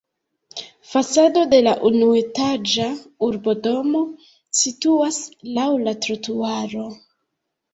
Fasado 0.91 1.43
de 1.51 1.59
la 1.67 1.73
unuetaĝa 1.89 2.87
urbodomo 3.27 4.01
situas 4.63 5.21
laŭ 5.59 5.69
la 5.87 5.95
trotuaro. 6.07 6.89